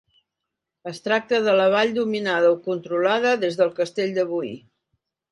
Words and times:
Es 0.91 1.01
tracta 1.07 1.41
de 1.47 1.51
la 1.59 1.67
vall 1.75 1.91
dominada, 1.97 2.49
o 2.55 2.57
controlada, 2.67 3.33
des 3.43 3.59
del 3.59 3.69
castell 3.81 4.15
de 4.17 4.25
Boí. 4.31 4.51